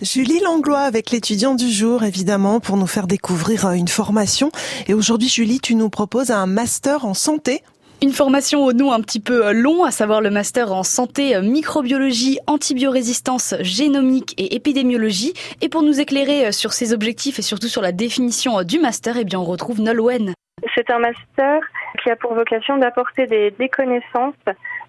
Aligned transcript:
Julie 0.00 0.40
Langlois 0.40 0.80
avec 0.80 1.10
l'étudiant 1.10 1.54
du 1.54 1.70
jour, 1.70 2.04
évidemment, 2.04 2.60
pour 2.60 2.76
nous 2.76 2.86
faire 2.86 3.06
découvrir 3.06 3.70
une 3.70 3.88
formation. 3.88 4.50
Et 4.88 4.94
aujourd'hui, 4.94 5.28
Julie, 5.28 5.60
tu 5.60 5.74
nous 5.74 5.90
proposes 5.90 6.30
un 6.30 6.46
master 6.46 7.04
en 7.04 7.14
santé. 7.14 7.62
Une 8.02 8.12
formation 8.12 8.64
au 8.64 8.72
nom 8.72 8.92
un 8.92 9.00
petit 9.00 9.20
peu 9.20 9.52
long, 9.52 9.84
à 9.84 9.92
savoir 9.92 10.20
le 10.20 10.30
master 10.30 10.72
en 10.72 10.82
santé, 10.82 11.40
microbiologie, 11.40 12.40
antibiorésistance, 12.48 13.54
génomique 13.60 14.34
et 14.38 14.56
épidémiologie. 14.56 15.34
Et 15.60 15.68
pour 15.68 15.82
nous 15.84 16.00
éclairer 16.00 16.50
sur 16.50 16.72
ses 16.72 16.92
objectifs 16.92 17.38
et 17.38 17.42
surtout 17.42 17.68
sur 17.68 17.80
la 17.80 17.92
définition 17.92 18.60
du 18.64 18.80
master, 18.80 19.18
eh 19.18 19.24
bien, 19.24 19.38
on 19.38 19.44
retrouve 19.44 19.80
Nolwenn. 19.80 20.34
C'est 20.74 20.90
un 20.90 20.98
master 20.98 21.60
qui 22.02 22.10
a 22.10 22.16
pour 22.16 22.34
vocation 22.34 22.76
d'apporter 22.78 23.26
des, 23.26 23.52
des 23.52 23.68
connaissances 23.68 24.34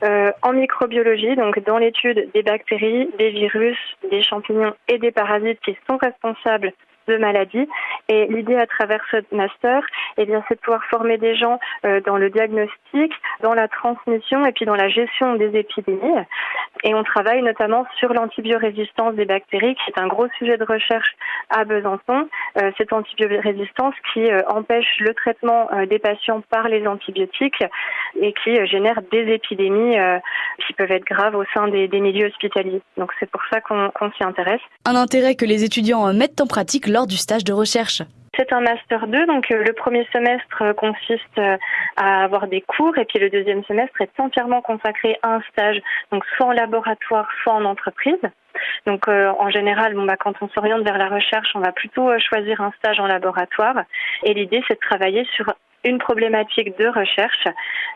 euh, 0.04 0.32
en 0.42 0.54
microbiologie, 0.54 1.36
donc 1.36 1.64
dans 1.66 1.78
l'étude 1.78 2.30
des 2.34 2.44
bactéries, 2.44 3.10
des 3.18 3.30
virus, 3.30 3.78
des 4.14 4.22
champignons 4.22 4.74
et 4.88 5.00
des 5.00 5.12
parasites 5.12 5.60
qui 5.66 5.76
sont 5.88 5.98
responsables 5.98 6.72
de 7.08 7.18
maladies. 7.18 7.68
Et 8.10 8.28
l'idée 8.28 8.56
à 8.56 8.68
travers 8.68 9.02
ce 9.12 9.18
master, 9.36 9.84
eh 10.18 10.26
bien, 10.26 10.44
c'est 10.48 10.56
de 10.56 10.60
pouvoir 10.60 10.84
former 10.86 11.18
des 11.18 11.36
gens 11.36 11.60
euh, 11.86 12.02
dans 12.02 12.18
le 12.18 12.30
diagnostic, 12.30 13.12
dans 13.42 13.54
la 13.54 13.68
transmission 13.68 14.46
et 14.46 14.52
puis 14.52 14.66
dans 14.66 14.76
la 14.76 14.90
gestion 14.90 15.36
des 15.36 15.58
épidémies. 15.58 16.20
Et 16.84 16.94
on 16.94 17.04
travaille 17.04 17.42
notamment 17.42 17.86
sur 17.98 18.14
l'antibiorésistance 18.14 19.16
des 19.16 19.26
bactéries, 19.26 19.76
qui 19.76 19.92
est 19.92 20.00
un 20.00 20.08
gros 20.08 20.28
sujet 20.38 20.58
de 20.58 20.66
recherche 20.66 21.16
à 21.50 21.66
Besançon. 21.66 22.30
Euh, 22.62 22.72
cette 22.78 22.94
antibiorésistance 22.94 23.96
qui 24.14 24.32
euh, 24.32 24.42
empêche 24.48 25.00
le 25.00 25.14
traitement 25.14 25.70
des 25.90 26.00
patients 26.00 26.42
par 26.50 26.68
les 26.68 26.86
antibiotiques 26.88 27.64
et 28.20 28.34
qui 28.44 28.66
génère 28.68 29.02
des 29.12 29.34
épidémies 29.34 29.98
qui 30.66 30.74
peuvent 30.74 30.92
être 30.92 31.06
graves 31.06 31.36
au 31.36 31.44
sein 31.54 31.68
des, 31.68 31.88
des 31.88 32.00
milieux 32.00 32.28
hospitaliers. 32.28 32.82
Donc 32.98 33.12
c'est 33.20 33.30
pour 33.30 33.42
ça 33.52 33.62
qu'on 33.62 33.90
qu'on 33.92 34.12
s'y 34.12 34.24
intéresse. 34.24 34.62
Un 34.86 34.96
intérêt 34.96 35.36
que 35.36 35.46
les 35.46 35.64
étudiants 35.64 36.14
mettent 36.14 36.42
en 36.42 36.48
pratique 36.48 36.88
lors 36.88 37.08
du 37.08 37.18
stage 37.18 37.44
de 37.44 37.54
recherche. 37.54 38.04
C'est 38.36 38.52
un 38.52 38.62
master 38.62 39.06
2, 39.06 39.28
donc 39.28 39.52
euh, 39.52 39.64
le 39.64 39.74
premier 39.74 40.08
semestre 40.12 40.64
euh, 40.64 40.74
consiste 40.74 41.38
euh, 41.38 41.56
à 41.98 42.24
avoir 42.24 42.48
des 42.48 42.62
cours 42.62 42.98
et 42.98 43.06
puis 43.06 43.20
le 43.20 43.30
deuxième 43.30 43.64
semestre 43.66 44.02
est 44.02 44.20
entièrement 44.20 44.62
consacré 44.62 45.20
à 45.22 45.36
un 45.36 45.42
stage, 45.52 45.80
donc 46.12 46.26
soit 46.36 46.48
en 46.48 46.52
laboratoire, 46.52 47.28
soit 47.44 47.54
en 47.54 47.64
entreprise. 47.66 48.22
Donc 48.86 49.08
en 49.08 49.50
général, 49.50 49.96
bon, 49.96 50.06
bah, 50.06 50.16
quand 50.16 50.34
on 50.42 50.48
s'oriente 50.50 50.84
vers 50.84 50.98
la 50.98 51.08
recherche, 51.08 51.50
on 51.56 51.60
va 51.60 51.72
plutôt 51.72 52.12
choisir 52.20 52.62
un 52.62 52.72
stage 52.78 53.00
en 53.00 53.08
laboratoire 53.08 53.84
et 54.24 54.34
l'idée 54.34 54.64
c'est 54.68 54.76
de 54.76 54.80
travailler 54.80 55.26
sur 55.36 55.54
une 55.84 55.98
problématique 55.98 56.78
de 56.78 56.88
recherche 56.88 57.48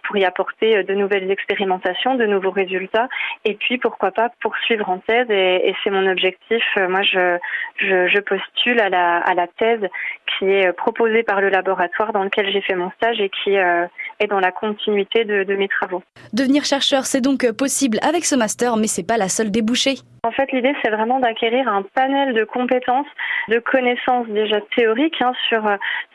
pour 0.03 0.17
y 0.17 0.25
apporter 0.25 0.83
de 0.83 0.93
nouvelles 0.93 1.29
expérimentations, 1.31 2.15
de 2.15 2.25
nouveaux 2.25 2.51
résultats, 2.51 3.07
et 3.45 3.55
puis 3.55 3.77
pourquoi 3.77 4.11
pas 4.11 4.29
poursuivre 4.41 4.89
en 4.89 4.99
thèse. 4.99 5.29
Et, 5.29 5.75
c'est 5.83 5.89
mon 5.89 6.07
objectif. 6.09 6.63
Moi, 6.75 7.01
je, 7.03 7.37
je, 7.77 8.07
je, 8.07 8.19
postule 8.19 8.79
à 8.79 8.89
la, 8.89 9.17
à 9.17 9.33
la 9.33 9.47
thèse 9.47 9.87
qui 10.37 10.45
est 10.45 10.71
proposée 10.73 11.23
par 11.23 11.41
le 11.41 11.49
laboratoire 11.49 12.13
dans 12.13 12.23
lequel 12.23 12.51
j'ai 12.51 12.61
fait 12.61 12.75
mon 12.75 12.91
stage 12.91 13.19
et 13.19 13.29
qui 13.29 13.57
euh, 13.57 13.85
est 14.19 14.27
dans 14.27 14.39
la 14.39 14.51
continuité 14.51 15.25
de, 15.25 15.43
de 15.43 15.55
mes 15.55 15.67
travaux. 15.67 16.03
Devenir 16.33 16.65
chercheur, 16.65 17.05
c'est 17.05 17.21
donc 17.21 17.51
possible 17.51 17.97
avec 18.01 18.25
ce 18.25 18.35
master, 18.35 18.77
mais 18.77 18.87
c'est 18.87 19.07
pas 19.07 19.17
la 19.17 19.29
seule 19.29 19.51
débouchée. 19.51 19.95
En 20.23 20.31
fait, 20.31 20.51
l'idée, 20.51 20.73
c'est 20.83 20.91
vraiment 20.91 21.19
d'acquérir 21.19 21.67
un 21.69 21.83
panel 21.83 22.33
de 22.33 22.43
compétences, 22.43 23.07
de 23.47 23.59
connaissances 23.59 24.27
déjà 24.27 24.59
théoriques 24.75 25.21
hein, 25.21 25.31
sur 25.47 25.63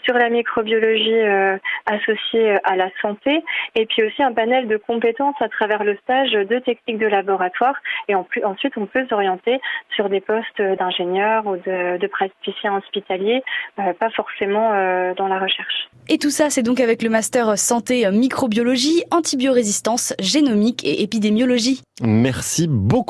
sur 0.04 0.14
la 0.14 0.28
microbiologie 0.28 1.14
euh, 1.14 1.56
associée 1.86 2.56
à 2.64 2.76
la 2.76 2.90
santé, 3.00 3.42
et 3.74 3.86
puis 3.86 4.02
aussi 4.02 4.22
un 4.22 4.32
panel 4.32 4.66
de 4.68 4.76
compétences 4.76 5.40
à 5.40 5.48
travers 5.48 5.84
le 5.84 5.96
stage 5.98 6.32
de 6.32 6.58
techniques 6.58 6.98
de 6.98 7.06
laboratoire. 7.06 7.76
Et 8.08 8.14
en 8.14 8.24
plus, 8.24 8.44
ensuite, 8.44 8.76
on 8.76 8.86
peut 8.86 9.06
s'orienter 9.08 9.60
sur 9.94 10.08
des 10.08 10.20
postes 10.20 10.60
d'ingénieur 10.60 11.46
ou 11.46 11.56
de, 11.56 11.98
de 11.98 12.06
praticiens 12.06 12.76
hospitaliers, 12.76 13.42
euh, 13.78 13.92
pas 14.02 14.10
forcément 14.10 14.72
euh, 14.72 15.14
dans 15.14 15.28
la 15.28 15.38
recherche. 15.38 15.88
Et 16.08 16.18
tout 16.18 16.30
ça, 16.30 16.50
c'est 16.50 16.64
donc 16.64 16.80
avec 16.80 17.04
le 17.04 17.08
master 17.08 17.56
santé 17.56 18.10
microbiologie, 18.10 19.04
antibiorésistance, 19.12 20.12
génomique 20.18 20.84
et 20.84 21.04
épidémiologie. 21.04 21.82
Merci 22.02 22.66
beaucoup. 22.66 23.00